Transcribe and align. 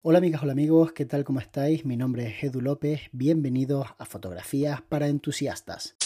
Hola 0.00 0.18
amigas, 0.18 0.44
hola 0.44 0.52
amigos, 0.52 0.92
¿qué 0.92 1.04
tal? 1.06 1.24
¿Cómo 1.24 1.40
estáis? 1.40 1.84
Mi 1.84 1.96
nombre 1.96 2.28
es 2.28 2.44
Edu 2.44 2.60
López, 2.60 3.00
bienvenidos 3.10 3.88
a 3.98 4.04
Fotografías 4.04 4.80
para 4.80 5.08
Entusiastas. 5.08 5.96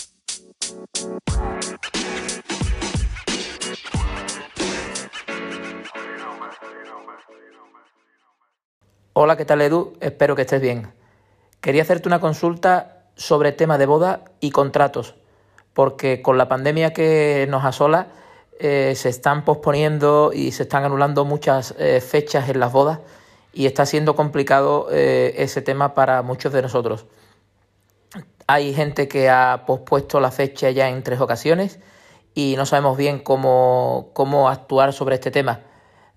Hola, 9.12 9.36
¿qué 9.36 9.44
tal 9.44 9.60
Edu? 9.60 9.92
Espero 10.00 10.34
que 10.36 10.42
estés 10.42 10.62
bien. 10.62 10.90
Quería 11.60 11.82
hacerte 11.82 12.08
una 12.08 12.18
consulta 12.18 13.10
sobre 13.14 13.52
tema 13.52 13.76
de 13.76 13.84
boda 13.84 14.24
y 14.40 14.52
contratos, 14.52 15.16
porque 15.74 16.22
con 16.22 16.38
la 16.38 16.48
pandemia 16.48 16.94
que 16.94 17.46
nos 17.50 17.62
asola 17.62 18.06
eh, 18.58 18.94
se 18.96 19.10
están 19.10 19.44
posponiendo 19.44 20.32
y 20.32 20.52
se 20.52 20.62
están 20.62 20.84
anulando 20.84 21.26
muchas 21.26 21.74
eh, 21.78 22.00
fechas 22.00 22.48
en 22.48 22.58
las 22.58 22.72
bodas 22.72 23.00
y 23.52 23.66
está 23.66 23.86
siendo 23.86 24.16
complicado 24.16 24.88
eh, 24.90 25.34
ese 25.38 25.62
tema 25.62 25.94
para 25.94 26.22
muchos 26.22 26.52
de 26.52 26.62
nosotros. 26.62 27.06
Hay 28.46 28.74
gente 28.74 29.08
que 29.08 29.30
ha 29.30 29.64
pospuesto 29.66 30.20
la 30.20 30.30
fecha 30.30 30.70
ya 30.70 30.88
en 30.88 31.02
tres 31.02 31.20
ocasiones 31.20 31.78
y 32.34 32.54
no 32.56 32.66
sabemos 32.66 32.96
bien 32.96 33.18
cómo, 33.18 34.10
cómo 34.14 34.48
actuar 34.48 34.92
sobre 34.92 35.14
este 35.16 35.30
tema, 35.30 35.60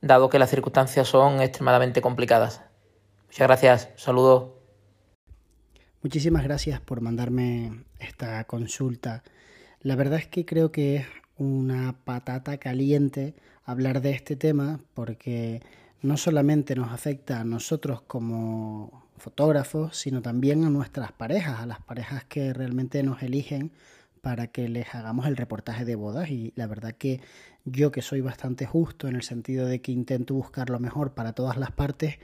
dado 0.02 0.30
que 0.30 0.40
las 0.40 0.50
circunstancias 0.50 1.08
son 1.08 1.42
extremadamente 1.42 2.02
complicadas. 2.02 2.62
Muchas 3.28 3.48
gracias, 3.48 3.90
saludos. 3.96 4.52
Muchísimas 6.02 6.44
gracias 6.44 6.80
por 6.80 7.02
mandarme 7.02 7.84
esta 8.00 8.44
consulta. 8.46 9.24
La 9.82 9.96
verdad 9.96 10.20
es 10.20 10.28
que 10.28 10.46
creo 10.46 10.72
que 10.72 10.98
es 10.98 11.08
una 11.38 11.96
patata 12.06 12.58
caliente 12.58 13.36
hablar 13.66 14.02
de 14.02 14.12
este 14.12 14.36
tema 14.36 14.80
porque 14.94 15.62
no 16.02 16.18
solamente 16.18 16.76
nos 16.76 16.92
afecta 16.92 17.42
a 17.42 17.44
nosotros 17.44 18.02
como 18.02 19.06
fotógrafos, 19.18 19.98
sino 19.98 20.22
también 20.22 20.64
a 20.64 20.70
nuestras 20.70 21.12
parejas, 21.12 21.60
a 21.60 21.66
las 21.66 21.82
parejas 21.82 22.24
que 22.26 22.54
realmente 22.54 23.02
nos 23.04 23.24
eligen 23.24 23.72
para 24.22 24.48
que 24.48 24.68
les 24.70 24.94
hagamos 24.96 25.28
el 25.28 25.38
reportaje 25.38 25.86
de 25.86 25.96
bodas 25.96 26.30
y 26.30 26.52
la 26.56 26.68
verdad 26.68 26.94
que 26.94 27.22
yo 27.64 27.92
que 27.92 28.02
soy 28.02 28.22
bastante 28.22 28.66
justo 28.66 29.08
en 29.08 29.16
el 29.16 29.24
sentido 29.24 29.68
de 29.68 29.82
que 29.82 29.92
intento 29.92 30.34
buscar 30.34 30.70
lo 30.70 30.80
mejor 30.80 31.14
para 31.14 31.34
todas 31.34 31.58
las 31.58 31.72
partes, 31.72 32.16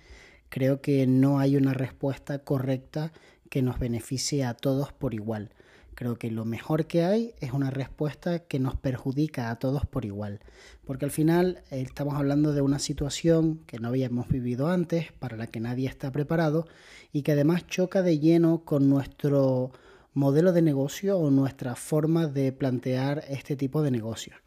creo 0.50 0.82
que 0.82 1.08
no 1.08 1.40
hay 1.40 1.56
una 1.56 1.74
respuesta 1.74 2.40
correcta 2.40 3.12
que 3.50 3.62
nos 3.62 3.80
beneficie 3.80 4.46
a 4.46 4.54
todos 4.54 4.94
por 4.94 5.14
igual. 5.14 5.52
Creo 6.02 6.18
que 6.18 6.32
lo 6.32 6.46
mejor 6.46 6.88
que 6.88 7.04
hay 7.04 7.36
es 7.42 7.54
una 7.54 7.70
respuesta 7.70 8.40
que 8.40 8.58
nos 8.58 8.76
perjudica 8.76 9.52
a 9.52 9.60
todos 9.60 9.86
por 9.86 10.04
igual, 10.04 10.40
porque 10.84 11.06
al 11.06 11.12
final 11.12 11.62
eh, 11.70 11.82
estamos 11.82 12.16
hablando 12.16 12.54
de 12.54 12.62
una 12.62 12.80
situación 12.80 13.60
que 13.68 13.78
no 13.78 13.90
habíamos 13.90 14.28
vivido 14.28 14.68
antes, 14.68 15.12
para 15.12 15.38
la 15.38 15.46
que 15.46 15.60
nadie 15.60 15.88
está 15.88 16.12
preparado 16.12 16.66
y 17.14 17.22
que 17.22 17.34
además 17.34 17.68
choca 17.68 18.02
de 18.02 18.18
lleno 18.18 18.66
con 18.66 18.90
nuestro 18.90 19.74
modelo 20.16 20.54
de 20.54 20.64
negocio 20.64 21.20
o 21.20 21.30
nuestra 21.30 21.76
forma 21.76 22.26
de 22.26 22.52
plantear 22.52 23.24
este 23.30 23.56
tipo 23.56 23.84
de 23.84 23.92
negocios. 23.92 24.38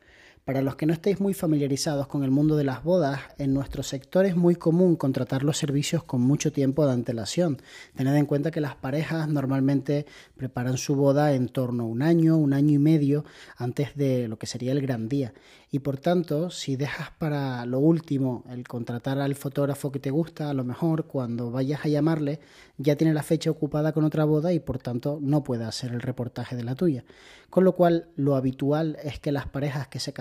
Para 0.45 0.61
los 0.61 0.77
que 0.77 0.84
no 0.84 0.92
estéis 0.92 1.20
muy 1.20 1.33
familiarizados 1.33 2.06
con 2.06 2.23
el 2.23 2.31
mundo 2.31 2.55
de 2.55 2.64
las 2.64 2.84
bodas, 2.84 3.19
en 3.39 3.55
nuestro 3.55 3.83
sector 3.83 4.27
es 4.27 4.37
muy 4.37 4.56
común 4.56 4.95
contratar 4.95 5.42
los 5.42 5.56
servicios 5.56 6.05
con 6.05 6.20
mucho 6.20 6.53
tiempo 6.53 6.84
de 6.84 6.92
antelación. 6.92 7.62
Tened 7.97 8.14
en 8.14 8.27
cuenta 8.27 8.50
que 8.50 8.61
las 8.61 8.75
parejas 8.75 9.27
normalmente 9.27 10.05
preparan 10.37 10.77
su 10.77 10.97
boda 10.97 11.33
en 11.33 11.48
torno 11.48 11.84
a 11.84 11.87
un 11.87 12.03
año, 12.03 12.37
un 12.37 12.53
año 12.53 12.75
y 12.75 12.78
medio 12.78 13.25
antes 13.56 13.97
de 13.97 14.28
lo 14.28 14.39
que 14.39 14.47
sería 14.47 14.72
el 14.72 14.83
gran 14.83 15.09
día. 15.09 15.33
Y 15.70 15.78
por 15.78 15.97
tanto, 15.97 16.50
si 16.50 16.77
dejas 16.77 17.11
para 17.11 17.65
lo 17.65 17.78
último 17.78 18.45
el 18.50 18.69
contratar 18.69 19.19
al 19.19 19.34
fotógrafo 19.37 19.91
que 19.91 19.98
te 19.98 20.11
gusta, 20.11 20.50
a 20.50 20.55
lo 20.55 20.62
mejor 20.62 21.06
cuando 21.06 21.50
vayas 21.50 21.87
a 21.87 21.89
llamarle 21.89 22.39
ya 22.77 22.97
tiene 22.97 23.15
la 23.15 23.22
fecha 23.22 23.50
ocupada 23.50 23.92
con 23.92 24.05
otra 24.05 24.25
boda 24.25 24.53
y 24.53 24.61
por 24.61 24.78
tanto 24.78 25.19
no 25.22 25.42
puede 25.42 25.65
hacer 25.65 25.92
el 25.92 26.03
reportaje 26.03 26.55
de 26.55 26.65
la 26.65 26.75
tuya. 26.75 27.05
Con 27.50 27.65
lo 27.65 27.77
cual, 27.77 28.09
lo 28.17 28.34
habitual 28.34 28.98
es 29.04 29.21
que 29.21 29.31
las 29.31 29.47
parejas 29.47 29.87
que 29.87 30.00
se 30.00 30.12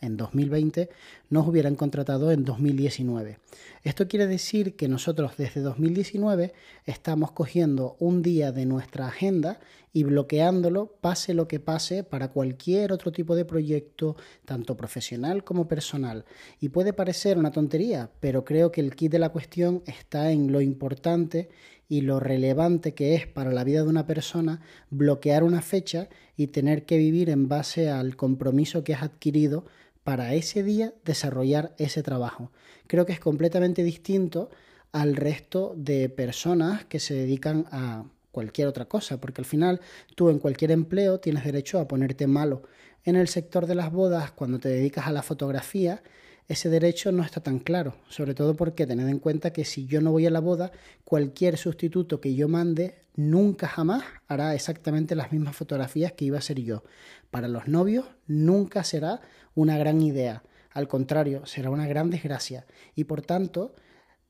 en 0.00 0.16
2020 0.16 0.88
nos 1.28 1.46
hubieran 1.46 1.74
contratado 1.74 2.32
en 2.32 2.42
2019. 2.44 3.38
Esto 3.84 4.08
quiere 4.08 4.26
decir 4.26 4.76
que 4.76 4.88
nosotros 4.88 5.36
desde 5.36 5.60
2019 5.60 6.54
estamos 6.86 7.32
cogiendo 7.32 7.96
un 7.98 8.22
día 8.22 8.50
de 8.50 8.64
nuestra 8.64 9.08
agenda 9.08 9.60
y 9.92 10.04
bloqueándolo 10.04 10.96
pase 11.00 11.34
lo 11.34 11.48
que 11.48 11.60
pase 11.60 12.02
para 12.02 12.28
cualquier 12.28 12.92
otro 12.92 13.12
tipo 13.12 13.36
de 13.36 13.44
proyecto, 13.44 14.16
tanto 14.44 14.76
profesional 14.76 15.44
como 15.44 15.68
personal. 15.68 16.24
Y 16.60 16.70
puede 16.70 16.92
parecer 16.92 17.38
una 17.38 17.50
tontería, 17.50 18.10
pero 18.20 18.44
creo 18.44 18.72
que 18.72 18.80
el 18.80 18.94
kit 18.96 19.12
de 19.12 19.18
la 19.18 19.28
cuestión 19.28 19.82
está 19.86 20.32
en 20.32 20.50
lo 20.50 20.60
importante 20.60 21.50
y 21.88 22.00
lo 22.00 22.20
relevante 22.20 22.94
que 22.94 23.14
es 23.14 23.26
para 23.26 23.52
la 23.52 23.64
vida 23.64 23.82
de 23.82 23.88
una 23.88 24.06
persona 24.06 24.62
bloquear 24.88 25.44
una 25.44 25.60
fecha 25.60 26.08
y 26.36 26.46
tener 26.46 26.86
que 26.86 26.96
vivir 26.96 27.28
en 27.28 27.48
base 27.48 27.90
al 27.90 28.16
compromiso 28.16 28.82
que 28.82 28.94
has 28.94 29.02
adquirido 29.02 29.66
para 30.02 30.34
ese 30.34 30.62
día 30.62 30.94
desarrollar 31.04 31.74
ese 31.76 32.02
trabajo. 32.02 32.50
Creo 32.86 33.04
que 33.04 33.12
es 33.12 33.20
completamente 33.20 33.84
distinto 33.84 34.48
al 34.90 35.16
resto 35.16 35.74
de 35.76 36.08
personas 36.08 36.84
que 36.86 36.98
se 36.98 37.14
dedican 37.14 37.66
a 37.70 38.04
cualquier 38.32 38.66
otra 38.66 38.86
cosa, 38.86 39.20
porque 39.20 39.40
al 39.40 39.44
final 39.44 39.80
tú 40.16 40.30
en 40.30 40.40
cualquier 40.40 40.72
empleo 40.72 41.20
tienes 41.20 41.44
derecho 41.44 41.78
a 41.78 41.86
ponerte 41.86 42.26
malo. 42.26 42.62
En 43.04 43.14
el 43.14 43.28
sector 43.28 43.66
de 43.66 43.76
las 43.76 43.92
bodas, 43.92 44.32
cuando 44.32 44.58
te 44.58 44.68
dedicas 44.68 45.06
a 45.06 45.12
la 45.12 45.22
fotografía, 45.22 46.02
ese 46.48 46.68
derecho 46.68 47.12
no 47.12 47.22
está 47.22 47.40
tan 47.40 47.60
claro, 47.60 47.94
sobre 48.08 48.34
todo 48.34 48.54
porque 48.56 48.86
tened 48.86 49.08
en 49.08 49.20
cuenta 49.20 49.52
que 49.52 49.64
si 49.64 49.86
yo 49.86 50.00
no 50.00 50.10
voy 50.10 50.26
a 50.26 50.30
la 50.30 50.40
boda, 50.40 50.72
cualquier 51.04 51.56
sustituto 51.56 52.20
que 52.20 52.34
yo 52.34 52.48
mande 52.48 53.02
nunca 53.14 53.68
jamás 53.68 54.02
hará 54.26 54.54
exactamente 54.54 55.14
las 55.14 55.32
mismas 55.32 55.54
fotografías 55.54 56.12
que 56.12 56.24
iba 56.24 56.38
a 56.38 56.42
ser 56.42 56.60
yo. 56.60 56.82
Para 57.30 57.48
los 57.48 57.68
novios 57.68 58.06
nunca 58.26 58.82
será 58.84 59.20
una 59.54 59.78
gran 59.78 60.00
idea, 60.00 60.42
al 60.72 60.88
contrario, 60.88 61.44
será 61.46 61.70
una 61.70 61.86
gran 61.86 62.10
desgracia 62.10 62.66
y 62.94 63.04
por 63.04 63.22
tanto 63.22 63.74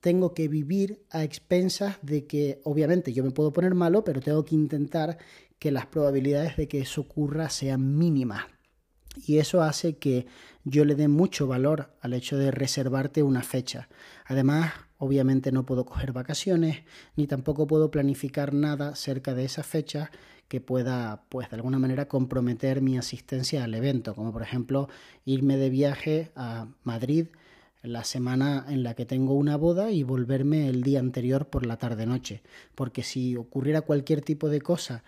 tengo 0.02 0.34
que 0.34 0.48
vivir 0.48 1.06
a 1.10 1.22
expensas 1.22 1.96
de 2.02 2.26
que 2.26 2.60
obviamente 2.64 3.12
yo 3.12 3.22
me 3.22 3.30
puedo 3.30 3.52
poner 3.52 3.74
malo, 3.74 4.02
pero 4.02 4.20
tengo 4.20 4.44
que 4.44 4.56
intentar 4.56 5.16
que 5.60 5.70
las 5.70 5.86
probabilidades 5.86 6.56
de 6.56 6.66
que 6.66 6.80
eso 6.80 7.02
ocurra 7.02 7.48
sean 7.48 7.96
mínimas. 7.96 8.44
Y 9.26 9.38
eso 9.38 9.62
hace 9.62 9.98
que 9.98 10.26
yo 10.64 10.84
le 10.84 10.96
dé 10.96 11.06
mucho 11.06 11.46
valor 11.46 11.94
al 12.00 12.14
hecho 12.14 12.36
de 12.36 12.50
reservarte 12.50 13.22
una 13.22 13.42
fecha. 13.42 13.88
Además, 14.26 14.72
obviamente 14.98 15.52
no 15.52 15.64
puedo 15.64 15.86
coger 15.86 16.12
vacaciones, 16.12 16.82
ni 17.14 17.28
tampoco 17.28 17.68
puedo 17.68 17.92
planificar 17.92 18.54
nada 18.54 18.96
cerca 18.96 19.34
de 19.34 19.44
esa 19.44 19.62
fecha 19.62 20.10
que 20.48 20.60
pueda, 20.60 21.26
pues 21.28 21.48
de 21.48 21.56
alguna 21.56 21.78
manera, 21.78 22.08
comprometer 22.08 22.80
mi 22.82 22.98
asistencia 22.98 23.62
al 23.62 23.74
evento, 23.74 24.16
como 24.16 24.32
por 24.32 24.42
ejemplo 24.42 24.88
irme 25.24 25.56
de 25.56 25.70
viaje 25.70 26.32
a 26.34 26.66
Madrid 26.82 27.28
la 27.82 28.04
semana 28.04 28.64
en 28.68 28.82
la 28.82 28.94
que 28.94 29.06
tengo 29.06 29.34
una 29.34 29.56
boda 29.56 29.90
y 29.90 30.02
volverme 30.02 30.68
el 30.68 30.82
día 30.82 31.00
anterior 31.00 31.46
por 31.46 31.66
la 31.66 31.76
tarde-noche. 31.76 32.42
Porque 32.74 33.02
si 33.02 33.36
ocurriera 33.36 33.80
cualquier 33.80 34.22
tipo 34.22 34.48
de 34.48 34.60
cosa, 34.60 35.02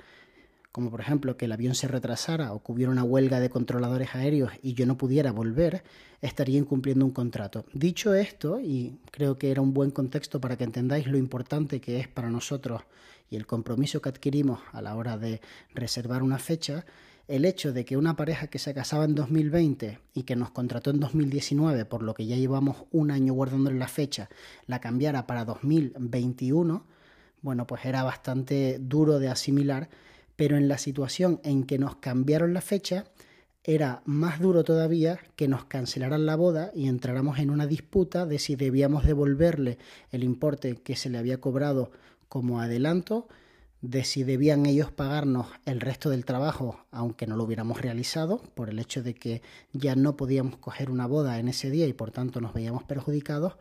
como 0.72 0.90
por 0.90 1.00
ejemplo 1.00 1.36
que 1.36 1.44
el 1.44 1.52
avión 1.52 1.76
se 1.76 1.86
retrasara 1.86 2.52
o 2.52 2.62
que 2.62 2.72
hubiera 2.72 2.90
una 2.90 3.04
huelga 3.04 3.38
de 3.38 3.48
controladores 3.48 4.16
aéreos 4.16 4.50
y 4.60 4.74
yo 4.74 4.86
no 4.86 4.98
pudiera 4.98 5.30
volver, 5.30 5.84
estaría 6.20 6.58
incumpliendo 6.58 7.04
un 7.04 7.12
contrato. 7.12 7.64
Dicho 7.72 8.12
esto, 8.12 8.58
y 8.58 8.98
creo 9.12 9.38
que 9.38 9.52
era 9.52 9.60
un 9.60 9.72
buen 9.72 9.92
contexto 9.92 10.40
para 10.40 10.56
que 10.56 10.64
entendáis 10.64 11.06
lo 11.06 11.16
importante 11.16 11.80
que 11.80 12.00
es 12.00 12.08
para 12.08 12.28
nosotros 12.28 12.82
y 13.30 13.36
el 13.36 13.46
compromiso 13.46 14.02
que 14.02 14.08
adquirimos 14.08 14.58
a 14.72 14.82
la 14.82 14.96
hora 14.96 15.16
de 15.16 15.40
reservar 15.74 16.24
una 16.24 16.38
fecha, 16.38 16.84
el 17.26 17.44
hecho 17.44 17.72
de 17.72 17.84
que 17.84 17.96
una 17.96 18.16
pareja 18.16 18.48
que 18.48 18.58
se 18.58 18.74
casaba 18.74 19.04
en 19.04 19.14
2020 19.14 19.98
y 20.12 20.22
que 20.24 20.36
nos 20.36 20.50
contrató 20.50 20.90
en 20.90 21.00
2019, 21.00 21.84
por 21.86 22.02
lo 22.02 22.14
que 22.14 22.26
ya 22.26 22.36
llevamos 22.36 22.84
un 22.90 23.10
año 23.10 23.32
guardándole 23.32 23.78
la 23.78 23.88
fecha, 23.88 24.28
la 24.66 24.80
cambiara 24.80 25.26
para 25.26 25.44
2021, 25.44 26.86
bueno, 27.40 27.66
pues 27.66 27.84
era 27.84 28.02
bastante 28.02 28.78
duro 28.80 29.18
de 29.18 29.28
asimilar, 29.28 29.88
pero 30.36 30.56
en 30.56 30.68
la 30.68 30.78
situación 30.78 31.40
en 31.44 31.64
que 31.64 31.78
nos 31.78 31.96
cambiaron 31.96 32.54
la 32.54 32.60
fecha, 32.60 33.04
era 33.62 34.02
más 34.04 34.40
duro 34.40 34.62
todavía 34.62 35.18
que 35.36 35.48
nos 35.48 35.64
cancelaran 35.64 36.26
la 36.26 36.36
boda 36.36 36.70
y 36.74 36.88
entráramos 36.88 37.38
en 37.38 37.48
una 37.48 37.66
disputa 37.66 38.26
de 38.26 38.38
si 38.38 38.56
debíamos 38.56 39.06
devolverle 39.06 39.78
el 40.10 40.22
importe 40.22 40.74
que 40.76 40.96
se 40.96 41.08
le 41.08 41.16
había 41.16 41.40
cobrado 41.40 41.90
como 42.28 42.60
adelanto 42.60 43.26
de 43.84 44.02
si 44.02 44.24
debían 44.24 44.64
ellos 44.64 44.90
pagarnos 44.90 45.46
el 45.66 45.82
resto 45.82 46.08
del 46.08 46.24
trabajo, 46.24 46.80
aunque 46.90 47.26
no 47.26 47.36
lo 47.36 47.44
hubiéramos 47.44 47.82
realizado, 47.82 48.40
por 48.54 48.70
el 48.70 48.78
hecho 48.78 49.02
de 49.02 49.14
que 49.14 49.42
ya 49.74 49.94
no 49.94 50.16
podíamos 50.16 50.56
coger 50.56 50.90
una 50.90 51.06
boda 51.06 51.38
en 51.38 51.48
ese 51.48 51.70
día 51.70 51.86
y 51.86 51.92
por 51.92 52.10
tanto 52.10 52.40
nos 52.40 52.54
veíamos 52.54 52.84
perjudicados, 52.84 53.56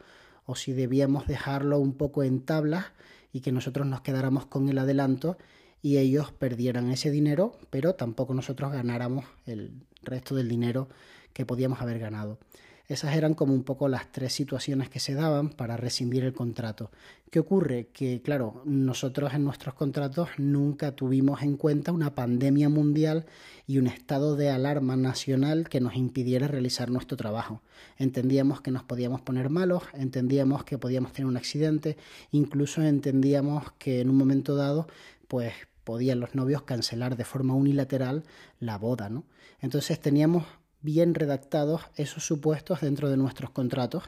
o 0.45 0.55
si 0.55 0.71
debíamos 0.71 1.27
dejarlo 1.27 1.77
un 1.77 1.93
poco 1.93 2.23
en 2.23 2.39
tablas 2.39 2.85
y 3.33 3.41
que 3.41 3.51
nosotros 3.51 3.85
nos 3.85 3.99
quedáramos 3.99 4.45
con 4.45 4.69
el 4.69 4.77
adelanto 4.77 5.37
y 5.81 5.97
ellos 5.97 6.31
perdieran 6.31 6.89
ese 6.89 7.11
dinero, 7.11 7.57
pero 7.69 7.95
tampoco 7.95 8.33
nosotros 8.33 8.71
ganáramos 8.71 9.25
el 9.45 9.73
resto 10.03 10.35
del 10.35 10.47
dinero 10.47 10.87
que 11.33 11.45
podíamos 11.45 11.81
haber 11.81 11.99
ganado. 11.99 12.39
Esas 12.87 13.15
eran 13.15 13.33
como 13.33 13.53
un 13.53 13.63
poco 13.63 13.87
las 13.87 14.11
tres 14.11 14.33
situaciones 14.33 14.89
que 14.89 14.99
se 14.99 15.13
daban 15.13 15.49
para 15.49 15.77
rescindir 15.77 16.25
el 16.25 16.33
contrato. 16.33 16.91
¿Qué 17.31 17.39
ocurre? 17.39 17.87
Que, 17.93 18.21
claro, 18.21 18.61
nosotros 18.65 19.33
en 19.33 19.45
nuestros 19.45 19.73
contratos 19.73 20.29
nunca 20.37 20.91
tuvimos 20.91 21.41
en 21.43 21.55
cuenta 21.55 21.93
una 21.93 22.13
pandemia 22.13 22.67
mundial 22.67 23.25
y 23.67 23.77
un 23.77 23.87
estado 23.87 24.35
de 24.35 24.49
alarma 24.49 24.97
nacional 24.97 25.69
que 25.69 25.79
nos 25.79 25.95
impidiera 25.95 26.47
realizar 26.47 26.91
nuestro 26.91 27.15
trabajo. 27.15 27.61
Entendíamos 27.97 28.61
que 28.61 28.71
nos 28.71 28.83
podíamos 28.83 29.21
poner 29.21 29.49
malos, 29.49 29.83
entendíamos 29.93 30.65
que 30.65 30.77
podíamos 30.77 31.13
tener 31.13 31.27
un 31.27 31.37
accidente, 31.37 31.97
incluso 32.31 32.83
entendíamos 32.83 33.71
que 33.79 34.01
en 34.01 34.09
un 34.09 34.17
momento 34.17 34.55
dado, 34.55 34.87
pues 35.27 35.53
podían 35.85 36.19
los 36.19 36.35
novios 36.35 36.63
cancelar 36.63 37.17
de 37.17 37.25
forma 37.25 37.55
unilateral 37.55 38.23
la 38.59 38.77
boda, 38.77 39.09
¿no? 39.09 39.23
Entonces 39.61 39.99
teníamos 39.99 40.43
bien 40.83 41.15
redactados 41.15 41.81
esos 41.95 42.25
supuestos 42.25 42.81
dentro 42.81 43.09
de 43.09 43.17
nuestros 43.17 43.49
contratos, 43.49 44.03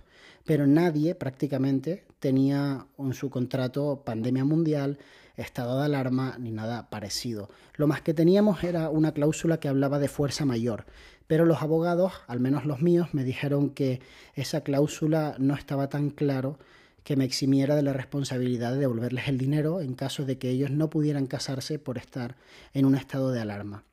pero 0.46 0.68
nadie 0.68 1.16
prácticamente 1.16 2.04
tenía 2.20 2.86
en 3.00 3.14
su 3.14 3.30
contrato 3.30 4.04
pandemia 4.06 4.46
mundial, 4.46 5.00
estado 5.38 5.80
de 5.80 5.86
alarma 5.86 6.38
ni 6.38 6.52
nada 6.52 6.90
parecido. 6.90 7.50
Lo 7.76 7.88
más 7.88 8.02
que 8.02 8.14
teníamos 8.14 8.64
era 8.64 8.90
una 8.90 9.14
cláusula 9.14 9.60
que 9.60 9.68
hablaba 9.68 10.00
de 10.00 10.08
fuerza 10.08 10.46
mayor, 10.46 10.86
pero 11.28 11.46
los 11.46 11.62
abogados, 11.62 12.14
al 12.28 12.40
menos 12.40 12.66
los 12.66 12.82
míos, 12.82 13.10
me 13.14 13.24
dijeron 13.24 13.70
que 13.70 14.02
esa 14.36 14.62
cláusula 14.62 15.36
no 15.40 15.56
estaba 15.56 15.90
tan 15.90 16.10
claro 16.10 16.60
que 17.04 17.16
me 17.16 17.26
eximiera 17.26 17.76
de 17.76 17.84
la 17.84 17.94
responsabilidad 17.94 18.74
de 18.74 18.80
devolverles 18.80 19.28
el 19.28 19.38
dinero 19.38 19.80
en 19.80 19.94
caso 19.94 20.26
de 20.26 20.38
que 20.38 20.50
ellos 20.50 20.72
no 20.72 20.90
pudieran 20.90 21.28
casarse 21.28 21.80
por 21.80 21.98
estar 21.98 22.36
en 22.74 22.86
un 22.86 22.96
estado 22.96 23.32
de 23.32 23.42
alarma. 23.42 23.84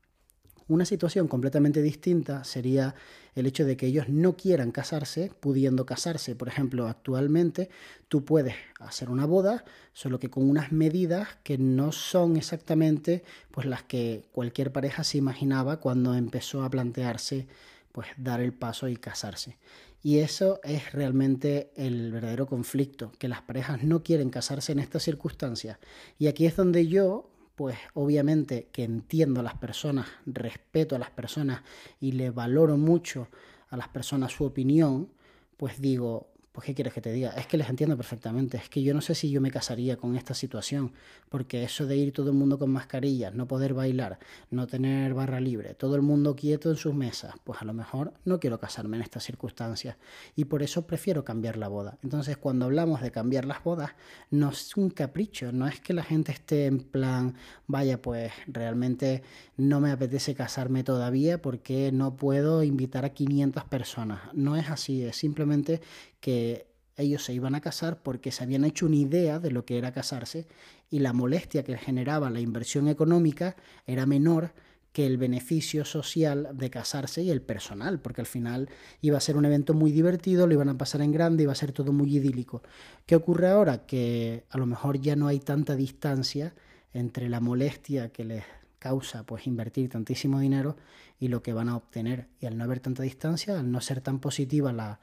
Una 0.72 0.86
situación 0.86 1.28
completamente 1.28 1.82
distinta 1.82 2.44
sería 2.44 2.94
el 3.34 3.44
hecho 3.44 3.66
de 3.66 3.76
que 3.76 3.84
ellos 3.84 4.08
no 4.08 4.38
quieran 4.38 4.72
casarse, 4.72 5.30
pudiendo 5.38 5.84
casarse. 5.84 6.34
Por 6.34 6.48
ejemplo, 6.48 6.88
actualmente 6.88 7.69
tú 8.08 8.24
puedes 8.24 8.54
hacer 8.80 9.10
una 9.10 9.26
boda, 9.26 9.66
solo 9.92 10.19
que 10.19 10.30
con 10.30 10.48
unas 10.48 10.72
medidas 10.72 11.28
que 11.42 11.58
no 11.58 11.92
son 11.92 12.38
exactamente 12.38 13.22
pues 13.50 13.66
las 13.66 13.82
que 13.82 14.24
cualquier 14.32 14.72
pareja 14.72 15.04
se 15.04 15.19
imaginaba 15.19 15.78
cuando 15.78 16.14
empezó 16.14 16.62
a 16.62 16.70
plantearse 16.70 17.46
pues 17.92 18.08
dar 18.16 18.40
el 18.40 18.54
paso 18.54 18.88
y 18.88 18.96
casarse. 18.96 19.58
Y 20.02 20.20
eso 20.20 20.58
es 20.64 20.92
realmente 20.92 21.70
el 21.76 22.12
verdadero 22.12 22.46
conflicto, 22.46 23.12
que 23.19 23.28
las 23.28 23.42
parejas 23.42 23.82
no 23.82 24.02
quieren 24.02 24.30
casarse 24.30 24.72
en 24.72 24.78
estas 24.78 25.02
circunstancias. 25.02 25.76
Y 26.19 26.28
aquí 26.28 26.46
es 26.46 26.56
donde 26.56 26.88
yo, 26.88 27.28
pues 27.54 27.76
obviamente 27.94 28.69
que 28.72 28.84
entiendo 28.84 29.40
a 29.40 29.43
las 29.43 29.54
personas, 29.54 30.06
respeto 30.26 30.96
a 30.96 30.99
las 30.99 31.10
personas 31.10 31.62
y 32.00 32.12
le 32.12 32.31
valoro 32.31 32.76
mucho 32.76 33.28
a 33.69 33.76
las 33.76 33.88
personas 33.88 34.32
su 34.32 34.44
opinión, 34.44 35.10
pues 35.56 35.81
digo, 35.81 36.31
pues 36.52 36.66
¿qué 36.66 36.75
quieres 36.75 36.93
que 36.93 37.00
te 37.00 37.10
diga? 37.10 37.31
Es 37.31 37.46
que 37.46 37.56
les 37.56 37.69
entiendo 37.69 37.96
perfectamente. 37.96 38.58
Es 38.58 38.69
que 38.69 38.82
yo 38.82 38.93
no 38.93 39.00
sé 39.00 39.14
si 39.14 39.31
yo 39.31 39.40
me 39.40 39.50
casaría 39.50 39.96
con 39.96 40.16
esta 40.16 40.34
situación, 40.34 40.93
porque 41.31 41.64
eso 41.64 41.87
de 41.87 41.96
ir 41.96 42.12
todo 42.12 42.31
el 42.31 42.37
mundo 42.37 42.58
con 42.58 42.70
mascarillas, 42.70 43.34
no 43.34 43.49
poder 43.49 43.72
bailar, 43.72 44.19
no 44.50 44.66
tener 44.66 45.14
barra 45.14 45.40
libre, 45.40 45.75
todo 45.75 45.96
el 45.96 46.02
mundo 46.02 46.37
quieto 46.37 46.70
en 46.70 46.76
sus 46.76 46.94
mesas, 46.94 47.34
pues 47.44 47.62
a 47.62 47.64
lo 47.64 47.72
mejor 47.72 48.12
no 48.25 48.38
quiero 48.38 48.60
casarme 48.60 48.99
en 48.99 49.02
estas 49.02 49.25
circunstancias 49.25 49.96
y 50.37 50.44
por 50.44 50.62
eso 50.62 50.87
prefiero 50.87 51.25
cambiar 51.25 51.56
la 51.56 51.69
boda. 51.69 51.99
Entonces, 52.02 52.37
cuando 52.37 52.66
hablamos 52.66 53.00
de 53.00 53.10
cambiar 53.10 53.46
las 53.46 53.64
bodas, 53.64 53.93
no 54.31 54.50
es 54.50 54.76
un 54.76 54.90
capricho, 54.90 55.52
no 55.52 55.66
es 55.66 55.81
que 55.81 55.94
la 55.94 56.05
gente 56.05 56.32
esté 56.32 56.66
en 56.66 56.81
plan, 56.81 57.34
vaya, 57.66 58.02
pues 58.02 58.32
realmente 58.46 59.22
no 59.56 59.81
me 59.81 59.90
apetece 59.90 60.34
casarme 60.34 60.84
todavía 60.84 61.40
porque 61.40 61.93
no 61.93 62.16
puedo 62.16 62.62
invitar 62.62 63.05
a 63.06 63.10
500 63.10 63.64
personas. 63.64 64.20
No 64.34 64.56
es 64.56 64.69
así, 64.70 65.02
es 65.02 65.16
simplemente 65.16 65.81
que 66.22 66.69
ellos 66.96 67.24
se 67.24 67.34
iban 67.34 67.54
a 67.54 67.60
casar 67.60 68.02
porque 68.02 68.30
se 68.30 68.44
habían 68.44 68.64
hecho 68.64 68.86
una 68.86 68.96
idea 68.96 69.38
de 69.40 69.50
lo 69.50 69.66
que 69.66 69.76
era 69.76 69.92
casarse 69.92 70.46
y 70.88 71.00
la 71.00 71.12
molestia 71.12 71.64
que 71.64 71.76
generaba 71.76 72.30
la 72.30 72.40
inversión 72.40 72.88
económica 72.88 73.56
era 73.86 74.06
menor 74.06 74.52
que 74.92 75.06
el 75.06 75.16
beneficio 75.16 75.84
social 75.84 76.50
de 76.52 76.70
casarse 76.70 77.22
y 77.22 77.30
el 77.30 77.40
personal, 77.40 77.98
porque 77.98 78.20
al 78.20 78.26
final 78.26 78.69
iba 79.00 79.16
a 79.16 79.22
ser 79.22 79.36
un 79.36 79.46
evento 79.46 79.74
muy 79.74 79.90
divertido, 79.90 80.46
lo 80.46 80.52
iban 80.52 80.69
a 80.69 80.78
pasar 80.78 81.00
en 81.00 81.12
grande, 81.12 81.42
iba 81.42 81.52
a 81.52 81.56
ser 81.56 81.72
todo 81.72 81.92
muy 81.92 82.14
idílico. 82.14 82.62
¿Qué 83.06 83.16
ocurre 83.16 83.48
ahora? 83.48 83.86
Que 83.86 84.44
a 84.50 84.58
lo 84.58 84.66
mejor 84.66 85.00
ya 85.00 85.16
no 85.16 85.26
hay 85.26 85.40
tanta 85.40 85.74
distancia 85.76 86.54
entre 86.92 87.30
la 87.30 87.40
molestia 87.40 88.10
que 88.10 88.24
les 88.24 88.44
causa 88.78 89.24
pues 89.24 89.46
invertir 89.46 89.88
tantísimo 89.88 90.38
dinero 90.40 90.76
y 91.19 91.28
lo 91.28 91.42
que 91.42 91.54
van 91.54 91.70
a 91.70 91.76
obtener. 91.76 92.28
Y 92.38 92.46
al 92.46 92.58
no 92.58 92.64
haber 92.64 92.80
tanta 92.80 93.02
distancia, 93.02 93.58
al 93.58 93.72
no 93.72 93.80
ser 93.80 94.02
tan 94.02 94.19
positiva 94.20 94.74
la, 94.74 95.00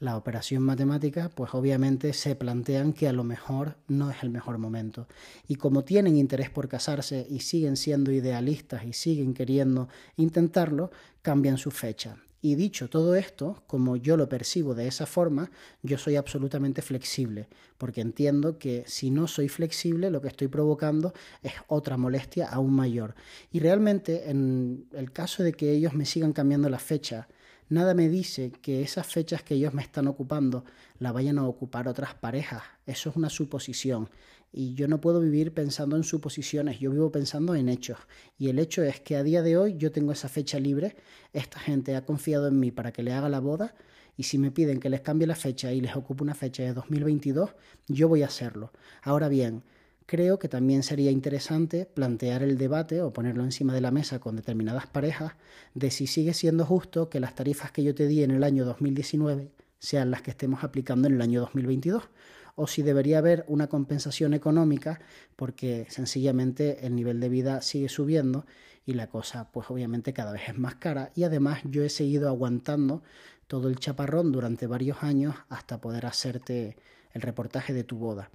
la 0.00 0.16
operación 0.16 0.62
matemática, 0.62 1.30
pues 1.34 1.54
obviamente 1.54 2.12
se 2.12 2.34
plantean 2.34 2.92
que 2.92 3.08
a 3.08 3.12
lo 3.12 3.24
mejor 3.24 3.76
no 3.88 4.10
es 4.10 4.22
el 4.22 4.30
mejor 4.30 4.58
momento. 4.58 5.06
Y 5.48 5.56
como 5.56 5.84
tienen 5.84 6.16
interés 6.16 6.50
por 6.50 6.68
casarse 6.68 7.26
y 7.28 7.40
siguen 7.40 7.76
siendo 7.76 8.10
idealistas 8.12 8.84
y 8.84 8.92
siguen 8.92 9.34
queriendo 9.34 9.88
intentarlo, 10.16 10.90
cambian 11.22 11.58
su 11.58 11.70
fecha. 11.70 12.16
Y 12.44 12.56
dicho 12.56 12.90
todo 12.90 13.14
esto, 13.14 13.62
como 13.66 13.96
yo 13.96 14.18
lo 14.18 14.28
percibo 14.28 14.74
de 14.74 14.86
esa 14.86 15.06
forma, 15.06 15.50
yo 15.82 15.96
soy 15.96 16.16
absolutamente 16.16 16.82
flexible, 16.82 17.48
porque 17.78 18.02
entiendo 18.02 18.58
que 18.58 18.84
si 18.86 19.10
no 19.10 19.26
soy 19.28 19.48
flexible, 19.48 20.10
lo 20.10 20.20
que 20.20 20.28
estoy 20.28 20.48
provocando 20.48 21.14
es 21.42 21.54
otra 21.68 21.96
molestia 21.96 22.46
aún 22.46 22.74
mayor. 22.74 23.14
Y 23.50 23.60
realmente, 23.60 24.28
en 24.28 24.84
el 24.92 25.10
caso 25.10 25.42
de 25.42 25.54
que 25.54 25.72
ellos 25.72 25.94
me 25.94 26.04
sigan 26.04 26.34
cambiando 26.34 26.68
la 26.68 26.78
fecha, 26.78 27.28
Nada 27.74 27.92
me 27.92 28.08
dice 28.08 28.52
que 28.62 28.82
esas 28.82 29.04
fechas 29.04 29.42
que 29.42 29.56
ellos 29.56 29.74
me 29.74 29.82
están 29.82 30.06
ocupando 30.06 30.64
la 31.00 31.10
vayan 31.10 31.38
a 31.40 31.48
ocupar 31.48 31.88
otras 31.88 32.14
parejas. 32.14 32.62
Eso 32.86 33.10
es 33.10 33.16
una 33.16 33.28
suposición. 33.28 34.10
Y 34.52 34.74
yo 34.74 34.86
no 34.86 35.00
puedo 35.00 35.18
vivir 35.18 35.52
pensando 35.52 35.96
en 35.96 36.04
suposiciones, 36.04 36.78
yo 36.78 36.92
vivo 36.92 37.10
pensando 37.10 37.56
en 37.56 37.68
hechos. 37.68 37.98
Y 38.38 38.48
el 38.48 38.60
hecho 38.60 38.84
es 38.84 39.00
que 39.00 39.16
a 39.16 39.24
día 39.24 39.42
de 39.42 39.56
hoy 39.56 39.76
yo 39.76 39.90
tengo 39.90 40.12
esa 40.12 40.28
fecha 40.28 40.60
libre, 40.60 40.94
esta 41.32 41.58
gente 41.58 41.96
ha 41.96 42.06
confiado 42.06 42.46
en 42.46 42.60
mí 42.60 42.70
para 42.70 42.92
que 42.92 43.02
le 43.02 43.12
haga 43.12 43.28
la 43.28 43.40
boda 43.40 43.74
y 44.16 44.22
si 44.22 44.38
me 44.38 44.52
piden 44.52 44.78
que 44.78 44.88
les 44.88 45.00
cambie 45.00 45.26
la 45.26 45.34
fecha 45.34 45.72
y 45.72 45.80
les 45.80 45.96
ocupe 45.96 46.22
una 46.22 46.36
fecha 46.36 46.62
de 46.62 46.74
2022, 46.74 47.50
yo 47.88 48.06
voy 48.08 48.22
a 48.22 48.26
hacerlo. 48.26 48.70
Ahora 49.02 49.28
bien, 49.28 49.64
creo 50.06 50.38
que 50.38 50.48
también 50.48 50.82
sería 50.82 51.10
interesante 51.10 51.86
plantear 51.86 52.42
el 52.42 52.58
debate 52.58 53.02
o 53.02 53.12
ponerlo 53.12 53.44
encima 53.44 53.72
de 53.72 53.80
la 53.80 53.90
mesa 53.90 54.18
con 54.18 54.36
determinadas 54.36 54.86
parejas 54.86 55.32
de 55.74 55.90
si 55.90 56.06
sigue 56.06 56.34
siendo 56.34 56.66
justo 56.66 57.08
que 57.08 57.20
las 57.20 57.34
tarifas 57.34 57.72
que 57.72 57.82
yo 57.82 57.94
te 57.94 58.06
di 58.06 58.22
en 58.22 58.30
el 58.30 58.44
año 58.44 58.64
2019 58.64 59.50
sean 59.78 60.10
las 60.10 60.22
que 60.22 60.30
estemos 60.30 60.64
aplicando 60.64 61.08
en 61.08 61.14
el 61.14 61.22
año 61.22 61.40
2022 61.40 62.08
o 62.56 62.66
si 62.66 62.82
debería 62.82 63.18
haber 63.18 63.44
una 63.48 63.68
compensación 63.68 64.34
económica 64.34 65.00
porque 65.36 65.86
sencillamente 65.88 66.86
el 66.86 66.94
nivel 66.94 67.20
de 67.20 67.28
vida 67.28 67.62
sigue 67.62 67.88
subiendo 67.88 68.46
y 68.86 68.94
la 68.94 69.08
cosa 69.08 69.50
pues 69.50 69.70
obviamente 69.70 70.12
cada 70.12 70.32
vez 70.32 70.48
es 70.48 70.58
más 70.58 70.76
cara 70.76 71.10
y 71.14 71.24
además 71.24 71.60
yo 71.64 71.82
he 71.82 71.88
seguido 71.88 72.28
aguantando 72.28 73.02
todo 73.46 73.68
el 73.68 73.78
chaparrón 73.78 74.32
durante 74.32 74.66
varios 74.66 75.02
años 75.02 75.34
hasta 75.48 75.80
poder 75.80 76.06
hacerte 76.06 76.76
el 77.12 77.22
reportaje 77.22 77.72
de 77.72 77.84
tu 77.84 77.96
boda. 77.96 78.30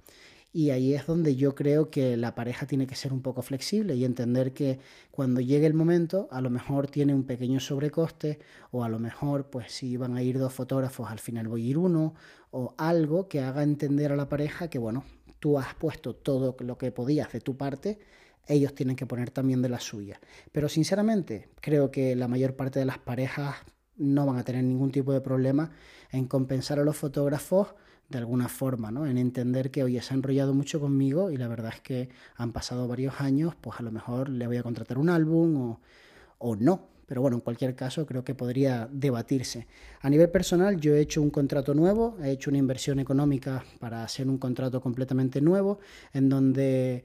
Y 0.52 0.70
ahí 0.70 0.94
es 0.94 1.06
donde 1.06 1.36
yo 1.36 1.54
creo 1.54 1.90
que 1.90 2.16
la 2.16 2.34
pareja 2.34 2.66
tiene 2.66 2.86
que 2.86 2.96
ser 2.96 3.12
un 3.12 3.22
poco 3.22 3.40
flexible 3.40 3.94
y 3.94 4.04
entender 4.04 4.52
que 4.52 4.80
cuando 5.12 5.40
llegue 5.40 5.66
el 5.66 5.74
momento, 5.74 6.26
a 6.32 6.40
lo 6.40 6.50
mejor 6.50 6.88
tiene 6.88 7.14
un 7.14 7.24
pequeño 7.24 7.60
sobrecoste 7.60 8.40
o 8.72 8.82
a 8.82 8.88
lo 8.88 8.98
mejor, 8.98 9.48
pues 9.48 9.70
si 9.72 9.96
van 9.96 10.16
a 10.16 10.22
ir 10.22 10.38
dos 10.38 10.52
fotógrafos, 10.52 11.08
al 11.08 11.20
final 11.20 11.46
voy 11.46 11.66
a 11.66 11.70
ir 11.70 11.78
uno 11.78 12.14
o 12.50 12.74
algo 12.78 13.28
que 13.28 13.40
haga 13.40 13.62
entender 13.62 14.10
a 14.12 14.16
la 14.16 14.28
pareja 14.28 14.68
que, 14.68 14.78
bueno, 14.78 15.04
tú 15.38 15.56
has 15.56 15.74
puesto 15.74 16.16
todo 16.16 16.56
lo 16.58 16.76
que 16.78 16.90
podías 16.90 17.32
de 17.32 17.40
tu 17.40 17.56
parte, 17.56 18.00
ellos 18.48 18.74
tienen 18.74 18.96
que 18.96 19.06
poner 19.06 19.30
también 19.30 19.62
de 19.62 19.68
la 19.68 19.78
suya. 19.78 20.20
Pero 20.50 20.68
sinceramente, 20.68 21.48
creo 21.60 21.92
que 21.92 22.16
la 22.16 22.26
mayor 22.26 22.56
parte 22.56 22.80
de 22.80 22.86
las 22.86 22.98
parejas 22.98 23.56
no 24.00 24.26
van 24.26 24.38
a 24.38 24.44
tener 24.44 24.64
ningún 24.64 24.90
tipo 24.90 25.12
de 25.12 25.20
problema 25.20 25.70
en 26.10 26.26
compensar 26.26 26.80
a 26.80 26.84
los 26.84 26.96
fotógrafos 26.96 27.74
de 28.08 28.18
alguna 28.18 28.48
forma, 28.48 28.90
¿no? 28.90 29.06
En 29.06 29.18
entender 29.18 29.70
que, 29.70 29.84
oye, 29.84 30.02
se 30.02 30.12
ha 30.12 30.16
enrollado 30.16 30.52
mucho 30.52 30.80
conmigo 30.80 31.30
y 31.30 31.36
la 31.36 31.46
verdad 31.46 31.72
es 31.74 31.80
que 31.80 32.08
han 32.36 32.52
pasado 32.52 32.88
varios 32.88 33.20
años, 33.20 33.54
pues 33.60 33.78
a 33.78 33.84
lo 33.84 33.92
mejor 33.92 34.28
le 34.28 34.48
voy 34.48 34.56
a 34.56 34.64
contratar 34.64 34.98
un 34.98 35.08
álbum 35.08 35.56
o, 35.56 35.80
o 36.38 36.56
no. 36.56 36.88
Pero 37.06 37.22
bueno, 37.22 37.36
en 37.36 37.40
cualquier 37.40 37.74
caso 37.74 38.06
creo 38.06 38.24
que 38.24 38.34
podría 38.34 38.88
debatirse. 38.90 39.66
A 40.00 40.10
nivel 40.10 40.30
personal, 40.30 40.80
yo 40.80 40.94
he 40.94 41.00
hecho 41.00 41.22
un 41.22 41.30
contrato 41.30 41.74
nuevo, 41.74 42.16
he 42.22 42.30
hecho 42.30 42.50
una 42.50 42.58
inversión 42.58 43.00
económica 43.00 43.64
para 43.80 44.04
hacer 44.04 44.28
un 44.28 44.38
contrato 44.38 44.80
completamente 44.80 45.40
nuevo, 45.40 45.80
en 46.12 46.28
donde 46.28 47.04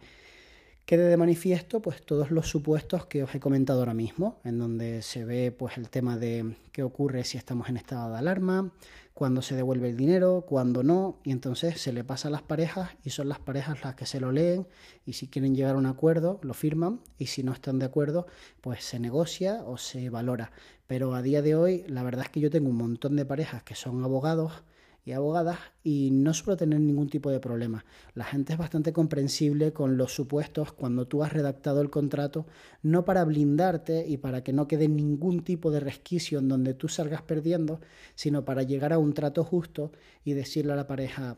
Quede 0.85 1.09
de 1.09 1.17
manifiesto 1.17 1.81
pues 1.81 2.05
todos 2.05 2.29
los 2.29 2.47
supuestos 2.47 3.07
que 3.07 3.23
os 3.23 3.33
he 3.33 3.39
comentado 3.39 3.79
ahora 3.79 3.95
mismo, 3.95 4.39
en 4.43 4.59
donde 4.59 5.01
se 5.01 5.25
ve 5.25 5.51
pues 5.51 5.77
el 5.77 5.89
tema 5.89 6.15
de 6.15 6.57
qué 6.71 6.83
ocurre 6.83 7.23
si 7.23 7.39
estamos 7.39 7.69
en 7.69 7.77
estado 7.77 8.11
de 8.11 8.19
alarma, 8.19 8.71
cuándo 9.15 9.41
se 9.41 9.55
devuelve 9.55 9.89
el 9.89 9.97
dinero, 9.97 10.45
cuándo 10.47 10.83
no, 10.83 11.17
y 11.23 11.31
entonces 11.31 11.81
se 11.81 11.91
le 11.91 12.03
pasa 12.03 12.27
a 12.27 12.31
las 12.31 12.43
parejas 12.43 12.91
y 13.03 13.09
son 13.09 13.29
las 13.29 13.39
parejas 13.39 13.83
las 13.83 13.95
que 13.95 14.05
se 14.05 14.19
lo 14.19 14.31
leen 14.31 14.67
y 15.07 15.13
si 15.13 15.27
quieren 15.27 15.55
llegar 15.55 15.73
a 15.73 15.79
un 15.79 15.87
acuerdo 15.87 16.39
lo 16.43 16.53
firman 16.53 16.99
y 17.17 17.25
si 17.25 17.41
no 17.41 17.51
están 17.51 17.79
de 17.79 17.85
acuerdo 17.85 18.27
pues 18.61 18.83
se 18.83 18.99
negocia 18.99 19.63
o 19.65 19.79
se 19.79 20.11
valora. 20.11 20.51
Pero 20.85 21.15
a 21.15 21.23
día 21.23 21.41
de 21.41 21.55
hoy 21.55 21.83
la 21.87 22.03
verdad 22.03 22.25
es 22.25 22.29
que 22.29 22.41
yo 22.41 22.51
tengo 22.51 22.69
un 22.69 22.77
montón 22.77 23.15
de 23.15 23.25
parejas 23.25 23.63
que 23.63 23.73
son 23.73 24.03
abogados 24.03 24.61
y 25.05 25.11
abogadas 25.11 25.59
y 25.83 26.09
no 26.11 26.33
suelo 26.33 26.57
tener 26.57 26.79
ningún 26.79 27.09
tipo 27.09 27.29
de 27.29 27.39
problema. 27.39 27.85
La 28.15 28.25
gente 28.25 28.53
es 28.53 28.59
bastante 28.59 28.91
comprensible 28.91 29.71
con 29.71 29.97
los 29.97 30.13
supuestos 30.13 30.73
cuando 30.73 31.07
tú 31.07 31.23
has 31.23 31.31
redactado 31.31 31.81
el 31.81 31.91
contrato, 31.91 32.47
no 32.81 33.05
para 33.05 33.23
blindarte 33.23 34.05
y 34.07 34.17
para 34.17 34.43
que 34.43 34.51
no 34.51 34.67
quede 34.67 34.87
ningún 34.87 35.43
tipo 35.43 35.69
de 35.69 35.79
resquicio 35.79 36.39
en 36.39 36.49
donde 36.49 36.73
tú 36.73 36.87
salgas 36.87 37.21
perdiendo, 37.21 37.81
sino 38.15 38.45
para 38.45 38.63
llegar 38.63 38.93
a 38.93 38.97
un 38.97 39.13
trato 39.13 39.43
justo 39.43 39.91
y 40.23 40.33
decirle 40.33 40.73
a 40.73 40.75
la 40.75 40.87
pareja, 40.87 41.37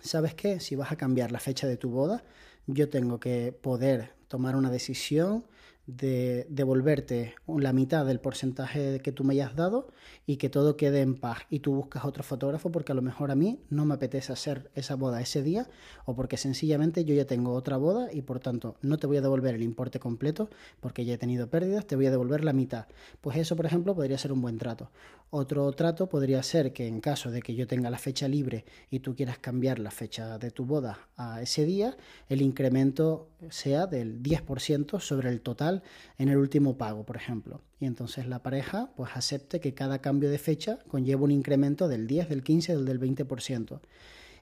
¿sabes 0.00 0.34
qué? 0.34 0.60
Si 0.60 0.76
vas 0.76 0.92
a 0.92 0.96
cambiar 0.96 1.32
la 1.32 1.40
fecha 1.40 1.66
de 1.66 1.78
tu 1.78 1.88
boda, 1.88 2.24
yo 2.66 2.90
tengo 2.90 3.18
que 3.18 3.52
poder 3.58 4.10
tomar 4.28 4.54
una 4.54 4.70
decisión 4.70 5.44
de 5.86 6.46
devolverte 6.48 7.34
la 7.46 7.72
mitad 7.72 8.06
del 8.06 8.20
porcentaje 8.20 9.00
que 9.00 9.10
tú 9.10 9.24
me 9.24 9.34
hayas 9.34 9.56
dado 9.56 9.88
y 10.26 10.36
que 10.36 10.48
todo 10.48 10.76
quede 10.76 11.00
en 11.00 11.16
paz 11.16 11.38
y 11.50 11.58
tú 11.58 11.74
buscas 11.74 12.04
otro 12.04 12.22
fotógrafo 12.22 12.70
porque 12.70 12.92
a 12.92 12.94
lo 12.94 13.02
mejor 13.02 13.30
a 13.30 13.34
mí 13.34 13.60
no 13.68 13.84
me 13.84 13.94
apetece 13.94 14.32
hacer 14.32 14.70
esa 14.74 14.94
boda 14.94 15.20
ese 15.20 15.42
día 15.42 15.68
o 16.04 16.14
porque 16.14 16.36
sencillamente 16.36 17.04
yo 17.04 17.14
ya 17.14 17.26
tengo 17.26 17.52
otra 17.54 17.76
boda 17.78 18.12
y 18.12 18.22
por 18.22 18.38
tanto 18.38 18.76
no 18.80 18.98
te 18.98 19.08
voy 19.08 19.16
a 19.16 19.22
devolver 19.22 19.54
el 19.54 19.62
importe 19.62 19.98
completo 19.98 20.50
porque 20.80 21.04
ya 21.04 21.14
he 21.14 21.18
tenido 21.18 21.48
pérdidas, 21.48 21.86
te 21.86 21.96
voy 21.96 22.06
a 22.06 22.10
devolver 22.10 22.44
la 22.44 22.52
mitad. 22.52 22.86
Pues 23.20 23.36
eso, 23.36 23.56
por 23.56 23.66
ejemplo, 23.66 23.94
podría 23.94 24.18
ser 24.18 24.32
un 24.32 24.40
buen 24.40 24.58
trato. 24.58 24.90
Otro 25.30 25.72
trato 25.72 26.10
podría 26.10 26.42
ser 26.42 26.74
que 26.74 26.86
en 26.86 27.00
caso 27.00 27.30
de 27.30 27.40
que 27.40 27.54
yo 27.54 27.66
tenga 27.66 27.88
la 27.88 27.96
fecha 27.96 28.28
libre 28.28 28.66
y 28.90 29.00
tú 29.00 29.16
quieras 29.16 29.38
cambiar 29.38 29.78
la 29.78 29.90
fecha 29.90 30.36
de 30.36 30.50
tu 30.50 30.66
boda 30.66 31.08
a 31.16 31.40
ese 31.40 31.64
día, 31.64 31.96
el 32.28 32.42
incremento 32.42 33.30
sea 33.48 33.86
del 33.86 34.22
10% 34.22 35.00
sobre 35.00 35.30
el 35.30 35.40
total 35.40 35.71
en 36.18 36.28
el 36.28 36.36
último 36.36 36.76
pago, 36.76 37.04
por 37.04 37.16
ejemplo. 37.16 37.62
Y 37.80 37.86
entonces 37.86 38.26
la 38.26 38.42
pareja 38.42 38.90
pues 38.96 39.12
acepte 39.14 39.60
que 39.60 39.74
cada 39.74 40.00
cambio 40.00 40.28
de 40.28 40.38
fecha 40.38 40.78
conlleva 40.88 41.22
un 41.22 41.30
incremento 41.30 41.88
del 41.88 42.06
10, 42.06 42.28
del 42.28 42.42
15 42.42 42.76
o 42.76 42.82
del 42.82 43.00
20%. 43.00 43.80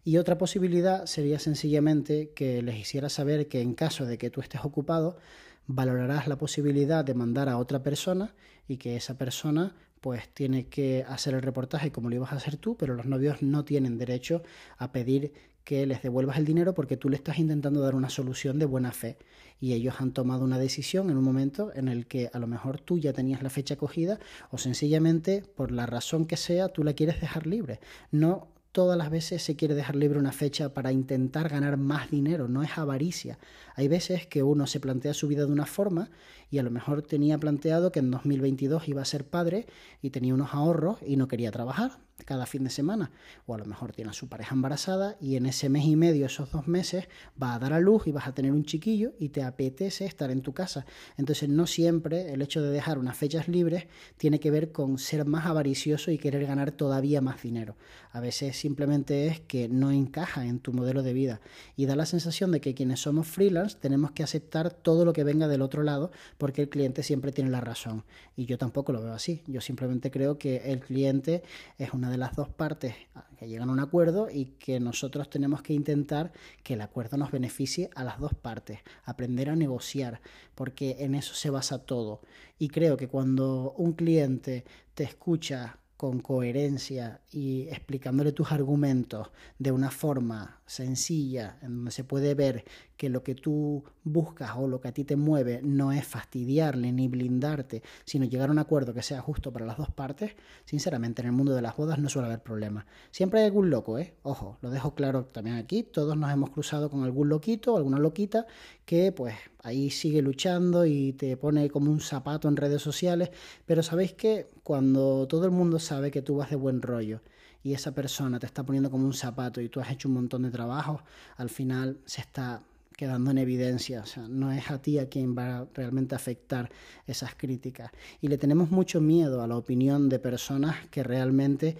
Y 0.02 0.16
otra 0.16 0.38
posibilidad 0.38 1.06
sería 1.06 1.38
sencillamente 1.38 2.30
que 2.34 2.62
les 2.62 2.78
hiciera 2.78 3.08
saber 3.08 3.48
que 3.48 3.60
en 3.60 3.74
caso 3.74 4.06
de 4.06 4.16
que 4.16 4.30
tú 4.30 4.40
estés 4.40 4.64
ocupado, 4.64 5.18
valorarás 5.66 6.26
la 6.26 6.38
posibilidad 6.38 7.04
de 7.04 7.14
mandar 7.14 7.48
a 7.48 7.58
otra 7.58 7.82
persona 7.82 8.34
y 8.66 8.78
que 8.78 8.96
esa 8.96 9.18
persona 9.18 9.74
pues 10.00 10.28
tiene 10.32 10.68
que 10.68 11.04
hacer 11.06 11.34
el 11.34 11.42
reportaje 11.42 11.92
como 11.92 12.08
lo 12.08 12.16
ibas 12.16 12.32
a 12.32 12.36
hacer 12.36 12.56
tú, 12.56 12.76
pero 12.76 12.94
los 12.94 13.06
novios 13.06 13.42
no 13.42 13.64
tienen 13.64 13.98
derecho 13.98 14.42
a 14.78 14.92
pedir 14.92 15.32
que 15.70 15.86
les 15.86 16.02
devuelvas 16.02 16.36
el 16.36 16.44
dinero 16.44 16.74
porque 16.74 16.96
tú 16.96 17.08
le 17.08 17.14
estás 17.14 17.38
intentando 17.38 17.80
dar 17.80 17.94
una 17.94 18.10
solución 18.10 18.58
de 18.58 18.64
buena 18.64 18.90
fe 18.90 19.18
y 19.60 19.72
ellos 19.74 20.00
han 20.00 20.10
tomado 20.10 20.42
una 20.44 20.58
decisión 20.58 21.10
en 21.10 21.16
un 21.16 21.22
momento 21.22 21.70
en 21.76 21.86
el 21.86 22.08
que 22.08 22.28
a 22.32 22.40
lo 22.40 22.48
mejor 22.48 22.80
tú 22.80 22.98
ya 22.98 23.12
tenías 23.12 23.40
la 23.40 23.50
fecha 23.50 23.76
cogida 23.76 24.18
o 24.50 24.58
sencillamente 24.58 25.44
por 25.54 25.70
la 25.70 25.86
razón 25.86 26.24
que 26.24 26.36
sea 26.36 26.70
tú 26.70 26.82
la 26.82 26.94
quieres 26.94 27.20
dejar 27.20 27.46
libre. 27.46 27.78
No 28.10 28.48
todas 28.72 28.98
las 28.98 29.10
veces 29.10 29.44
se 29.44 29.54
quiere 29.54 29.76
dejar 29.76 29.94
libre 29.94 30.18
una 30.18 30.32
fecha 30.32 30.74
para 30.74 30.90
intentar 30.90 31.48
ganar 31.48 31.76
más 31.76 32.10
dinero, 32.10 32.48
no 32.48 32.64
es 32.64 32.76
avaricia. 32.76 33.38
Hay 33.76 33.86
veces 33.86 34.26
que 34.26 34.42
uno 34.42 34.66
se 34.66 34.80
plantea 34.80 35.14
su 35.14 35.28
vida 35.28 35.46
de 35.46 35.52
una 35.52 35.66
forma 35.66 36.10
y 36.50 36.58
a 36.58 36.64
lo 36.64 36.72
mejor 36.72 37.02
tenía 37.02 37.38
planteado 37.38 37.92
que 37.92 38.00
en 38.00 38.10
2022 38.10 38.88
iba 38.88 39.02
a 39.02 39.04
ser 39.04 39.24
padre 39.24 39.66
y 40.02 40.10
tenía 40.10 40.34
unos 40.34 40.52
ahorros 40.52 40.98
y 41.06 41.16
no 41.16 41.28
quería 41.28 41.52
trabajar 41.52 42.09
cada 42.24 42.46
fin 42.46 42.64
de 42.64 42.70
semana. 42.70 43.10
O 43.46 43.54
a 43.54 43.58
lo 43.58 43.64
mejor 43.64 43.92
tiene 43.92 44.10
a 44.10 44.14
su 44.14 44.28
pareja 44.28 44.54
embarazada 44.54 45.16
y 45.20 45.36
en 45.36 45.46
ese 45.46 45.68
mes 45.68 45.84
y 45.84 45.96
medio, 45.96 46.26
esos 46.26 46.50
dos 46.50 46.68
meses, 46.68 47.08
va 47.40 47.54
a 47.54 47.58
dar 47.58 47.72
a 47.72 47.80
luz 47.80 48.06
y 48.06 48.12
vas 48.12 48.26
a 48.26 48.34
tener 48.34 48.52
un 48.52 48.64
chiquillo 48.64 49.12
y 49.18 49.30
te 49.30 49.42
apetece 49.42 50.04
estar 50.04 50.30
en 50.30 50.42
tu 50.42 50.52
casa. 50.52 50.86
Entonces 51.16 51.48
no 51.48 51.66
siempre 51.66 52.32
el 52.32 52.42
hecho 52.42 52.62
de 52.62 52.70
dejar 52.70 52.98
unas 52.98 53.16
fechas 53.16 53.48
libres 53.48 53.86
tiene 54.16 54.40
que 54.40 54.50
ver 54.50 54.72
con 54.72 54.98
ser 54.98 55.24
más 55.24 55.46
avaricioso 55.46 56.10
y 56.10 56.18
querer 56.18 56.46
ganar 56.46 56.72
todavía 56.72 57.20
más 57.20 57.42
dinero. 57.42 57.76
A 58.12 58.20
veces 58.20 58.56
simplemente 58.56 59.26
es 59.26 59.40
que 59.40 59.68
no 59.68 59.90
encaja 59.90 60.46
en 60.46 60.58
tu 60.58 60.72
modelo 60.72 61.02
de 61.02 61.12
vida 61.12 61.40
y 61.76 61.86
da 61.86 61.96
la 61.96 62.06
sensación 62.06 62.50
de 62.50 62.60
que 62.60 62.74
quienes 62.74 63.00
somos 63.00 63.26
freelance 63.26 63.76
tenemos 63.80 64.10
que 64.12 64.22
aceptar 64.22 64.72
todo 64.72 65.04
lo 65.04 65.12
que 65.12 65.24
venga 65.24 65.48
del 65.48 65.62
otro 65.62 65.82
lado 65.82 66.10
porque 66.38 66.62
el 66.62 66.68
cliente 66.68 67.02
siempre 67.02 67.32
tiene 67.32 67.50
la 67.50 67.60
razón. 67.60 68.04
Y 68.36 68.46
yo 68.46 68.58
tampoco 68.58 68.92
lo 68.92 69.02
veo 69.02 69.12
así. 69.12 69.42
Yo 69.46 69.60
simplemente 69.60 70.10
creo 70.10 70.38
que 70.38 70.72
el 70.72 70.80
cliente 70.80 71.42
es 71.78 71.92
una 71.92 72.09
de 72.10 72.18
las 72.18 72.36
dos 72.36 72.48
partes 72.48 72.94
que 73.38 73.48
llegan 73.48 73.70
a 73.70 73.72
un 73.72 73.80
acuerdo 73.80 74.28
y 74.30 74.56
que 74.58 74.80
nosotros 74.80 75.30
tenemos 75.30 75.62
que 75.62 75.72
intentar 75.72 76.32
que 76.62 76.74
el 76.74 76.82
acuerdo 76.82 77.16
nos 77.16 77.30
beneficie 77.30 77.88
a 77.94 78.04
las 78.04 78.18
dos 78.18 78.34
partes, 78.34 78.80
aprender 79.04 79.48
a 79.48 79.56
negociar, 79.56 80.20
porque 80.54 80.96
en 81.00 81.14
eso 81.14 81.34
se 81.34 81.50
basa 81.50 81.78
todo. 81.78 82.20
Y 82.58 82.68
creo 82.68 82.96
que 82.96 83.08
cuando 83.08 83.72
un 83.78 83.92
cliente 83.92 84.64
te 84.94 85.04
escucha 85.04 85.78
con 86.00 86.20
coherencia 86.20 87.20
y 87.30 87.68
explicándole 87.68 88.32
tus 88.32 88.52
argumentos 88.52 89.30
de 89.58 89.70
una 89.70 89.90
forma 89.90 90.62
sencilla, 90.64 91.58
en 91.60 91.76
donde 91.76 91.90
se 91.90 92.04
puede 92.04 92.34
ver 92.34 92.64
que 92.96 93.10
lo 93.10 93.22
que 93.22 93.34
tú 93.34 93.84
buscas 94.02 94.52
o 94.56 94.66
lo 94.66 94.80
que 94.80 94.88
a 94.88 94.92
ti 94.92 95.04
te 95.04 95.16
mueve 95.16 95.60
no 95.62 95.92
es 95.92 96.06
fastidiarle 96.06 96.90
ni 96.92 97.08
blindarte, 97.08 97.82
sino 98.06 98.24
llegar 98.24 98.48
a 98.48 98.52
un 98.52 98.58
acuerdo 98.58 98.94
que 98.94 99.02
sea 99.02 99.20
justo 99.20 99.52
para 99.52 99.66
las 99.66 99.76
dos 99.76 99.90
partes, 99.90 100.36
sinceramente 100.64 101.20
en 101.20 101.26
el 101.26 101.32
mundo 101.32 101.54
de 101.54 101.60
las 101.60 101.76
bodas 101.76 101.98
no 101.98 102.08
suele 102.08 102.28
haber 102.28 102.42
problema. 102.42 102.86
Siempre 103.10 103.40
hay 103.40 103.46
algún 103.46 103.68
loco, 103.68 103.98
¿eh? 103.98 104.14
Ojo, 104.22 104.56
lo 104.62 104.70
dejo 104.70 104.94
claro 104.94 105.26
también 105.26 105.56
aquí, 105.56 105.82
todos 105.82 106.16
nos 106.16 106.32
hemos 106.32 106.48
cruzado 106.48 106.88
con 106.88 107.04
algún 107.04 107.28
loquito 107.28 107.76
alguna 107.76 107.98
loquita 107.98 108.46
que 108.90 109.12
pues 109.12 109.36
ahí 109.62 109.88
sigue 109.88 110.20
luchando 110.20 110.84
y 110.84 111.12
te 111.12 111.36
pone 111.36 111.70
como 111.70 111.92
un 111.92 112.00
zapato 112.00 112.48
en 112.48 112.56
redes 112.56 112.82
sociales, 112.82 113.30
pero 113.64 113.84
sabéis 113.84 114.14
que 114.14 114.48
cuando 114.64 115.28
todo 115.28 115.44
el 115.44 115.52
mundo 115.52 115.78
sabe 115.78 116.10
que 116.10 116.22
tú 116.22 116.38
vas 116.38 116.50
de 116.50 116.56
buen 116.56 116.82
rollo, 116.82 117.20
y 117.62 117.72
esa 117.72 117.94
persona 117.94 118.40
te 118.40 118.46
está 118.46 118.64
poniendo 118.64 118.90
como 118.90 119.04
un 119.04 119.14
zapato 119.14 119.60
y 119.60 119.68
tú 119.68 119.78
has 119.78 119.92
hecho 119.92 120.08
un 120.08 120.14
montón 120.14 120.42
de 120.42 120.50
trabajo, 120.50 121.04
al 121.36 121.50
final 121.50 121.98
se 122.04 122.20
está 122.20 122.64
quedando 122.96 123.30
en 123.30 123.38
evidencia. 123.38 124.00
O 124.00 124.06
sea, 124.06 124.26
no 124.26 124.50
es 124.50 124.68
a 124.72 124.82
ti 124.82 124.98
a 124.98 125.08
quien 125.08 125.38
va 125.38 125.68
realmente 125.72 126.16
a 126.16 126.18
afectar 126.18 126.68
esas 127.06 127.36
críticas. 127.36 127.92
Y 128.20 128.26
le 128.26 128.38
tenemos 128.38 128.72
mucho 128.72 129.00
miedo 129.00 129.40
a 129.40 129.46
la 129.46 129.56
opinión 129.56 130.08
de 130.08 130.18
personas 130.18 130.88
que 130.90 131.04
realmente, 131.04 131.76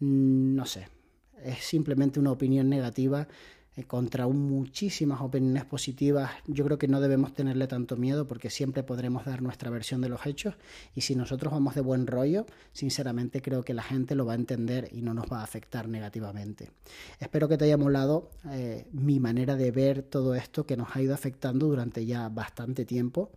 mm, 0.00 0.54
no 0.54 0.64
sé, 0.64 0.88
es 1.44 1.58
simplemente 1.58 2.18
una 2.18 2.30
opinión 2.30 2.70
negativa 2.70 3.28
eh, 3.76 3.84
contra 3.84 4.26
muchísimas 4.28 5.20
opiniones 5.20 5.64
positivas, 5.64 6.30
yo 6.46 6.64
creo 6.64 6.78
que 6.78 6.88
no 6.88 7.00
debemos 7.00 7.34
tenerle 7.34 7.66
tanto 7.66 7.96
miedo 7.96 8.26
porque 8.26 8.50
siempre 8.50 8.82
podremos 8.82 9.24
dar 9.24 9.42
nuestra 9.42 9.70
versión 9.70 10.00
de 10.00 10.08
los 10.08 10.26
hechos 10.26 10.54
y 10.94 11.00
si 11.00 11.16
nosotros 11.16 11.52
vamos 11.52 11.74
de 11.74 11.80
buen 11.80 12.06
rollo, 12.06 12.46
sinceramente 12.72 13.42
creo 13.42 13.64
que 13.64 13.74
la 13.74 13.82
gente 13.82 14.14
lo 14.14 14.26
va 14.26 14.32
a 14.32 14.36
entender 14.36 14.88
y 14.92 15.02
no 15.02 15.14
nos 15.14 15.26
va 15.26 15.40
a 15.40 15.44
afectar 15.44 15.88
negativamente. 15.88 16.70
Espero 17.18 17.48
que 17.48 17.58
te 17.58 17.64
haya 17.64 17.76
molado 17.76 18.30
eh, 18.50 18.86
mi 18.92 19.18
manera 19.20 19.56
de 19.56 19.70
ver 19.70 20.02
todo 20.02 20.34
esto 20.34 20.66
que 20.66 20.76
nos 20.76 20.94
ha 20.94 21.02
ido 21.02 21.14
afectando 21.14 21.66
durante 21.66 22.06
ya 22.06 22.28
bastante 22.28 22.84
tiempo. 22.84 23.30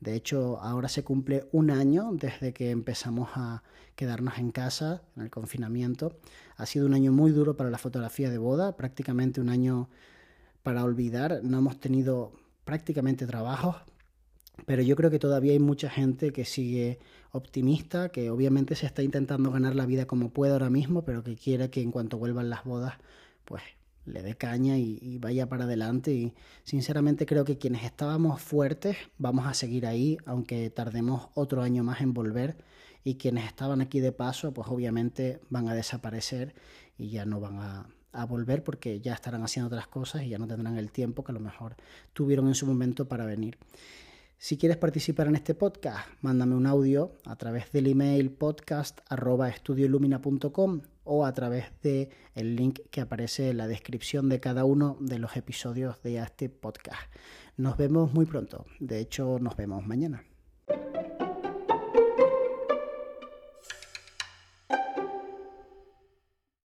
De 0.00 0.14
hecho, 0.14 0.60
ahora 0.60 0.88
se 0.88 1.02
cumple 1.02 1.48
un 1.50 1.70
año 1.70 2.10
desde 2.12 2.52
que 2.52 2.70
empezamos 2.70 3.30
a 3.34 3.62
quedarnos 3.96 4.38
en 4.38 4.52
casa, 4.52 5.02
en 5.16 5.24
el 5.24 5.30
confinamiento. 5.30 6.16
Ha 6.56 6.66
sido 6.66 6.86
un 6.86 6.94
año 6.94 7.12
muy 7.12 7.32
duro 7.32 7.56
para 7.56 7.70
la 7.70 7.78
fotografía 7.78 8.30
de 8.30 8.38
boda, 8.38 8.76
prácticamente 8.76 9.40
un 9.40 9.48
año 9.48 9.88
para 10.62 10.84
olvidar. 10.84 11.40
No 11.42 11.58
hemos 11.58 11.80
tenido 11.80 12.32
prácticamente 12.64 13.26
trabajos, 13.26 13.76
pero 14.66 14.82
yo 14.82 14.94
creo 14.94 15.10
que 15.10 15.18
todavía 15.18 15.52
hay 15.52 15.58
mucha 15.58 15.90
gente 15.90 16.32
que 16.32 16.44
sigue 16.44 17.00
optimista, 17.32 18.10
que 18.10 18.30
obviamente 18.30 18.76
se 18.76 18.86
está 18.86 19.02
intentando 19.02 19.50
ganar 19.50 19.74
la 19.74 19.86
vida 19.86 20.06
como 20.06 20.30
puede 20.30 20.52
ahora 20.52 20.70
mismo, 20.70 21.02
pero 21.04 21.24
que 21.24 21.36
quiere 21.36 21.70
que 21.70 21.82
en 21.82 21.90
cuanto 21.90 22.18
vuelvan 22.18 22.50
las 22.50 22.64
bodas, 22.64 22.94
pues 23.44 23.62
le 24.08 24.22
dé 24.22 24.36
caña 24.36 24.78
y, 24.78 25.18
vaya 25.18 25.48
para 25.48 25.64
adelante. 25.64 26.12
Y 26.12 26.34
sinceramente 26.64 27.26
creo 27.26 27.44
que 27.44 27.58
quienes 27.58 27.84
estábamos 27.84 28.40
fuertes 28.40 28.96
vamos 29.18 29.46
a 29.46 29.54
seguir 29.54 29.86
ahí, 29.86 30.18
aunque 30.26 30.70
tardemos 30.70 31.28
otro 31.34 31.62
año 31.62 31.84
más 31.84 32.00
en 32.00 32.14
volver. 32.14 32.56
Y 33.04 33.14
quienes 33.14 33.46
estaban 33.46 33.80
aquí 33.80 34.00
de 34.00 34.12
paso, 34.12 34.52
pues 34.52 34.68
obviamente 34.68 35.40
van 35.48 35.68
a 35.68 35.74
desaparecer 35.74 36.54
y 36.98 37.10
ya 37.10 37.24
no 37.24 37.40
van 37.40 37.58
a, 37.58 37.86
a 38.12 38.24
volver 38.24 38.64
porque 38.64 39.00
ya 39.00 39.14
estarán 39.14 39.42
haciendo 39.44 39.68
otras 39.68 39.86
cosas 39.86 40.22
y 40.22 40.30
ya 40.30 40.38
no 40.38 40.46
tendrán 40.46 40.76
el 40.76 40.90
tiempo 40.90 41.24
que 41.24 41.32
a 41.32 41.34
lo 41.34 41.40
mejor 41.40 41.76
tuvieron 42.12 42.48
en 42.48 42.54
su 42.54 42.66
momento 42.66 43.08
para 43.08 43.24
venir. 43.24 43.56
Si 44.40 44.56
quieres 44.56 44.76
participar 44.76 45.26
en 45.26 45.34
este 45.34 45.54
podcast, 45.54 46.06
mándame 46.20 46.54
un 46.54 46.68
audio 46.68 47.10
a 47.24 47.34
través 47.34 47.72
del 47.72 47.88
email 47.88 48.30
podcast.estudiolumina.com 48.30 50.82
o 51.02 51.26
a 51.26 51.34
través 51.34 51.64
del 51.82 52.10
el 52.36 52.54
link 52.54 52.78
que 52.92 53.00
aparece 53.00 53.50
en 53.50 53.56
la 53.56 53.66
descripción 53.66 54.28
de 54.28 54.38
cada 54.38 54.64
uno 54.64 54.96
de 55.00 55.18
los 55.18 55.36
episodios 55.36 56.00
de 56.04 56.18
este 56.18 56.48
podcast. 56.48 57.12
Nos 57.56 57.76
vemos 57.76 58.14
muy 58.14 58.26
pronto. 58.26 58.64
De 58.78 59.00
hecho, 59.00 59.40
nos 59.40 59.56
vemos 59.56 59.84
mañana. 59.84 60.27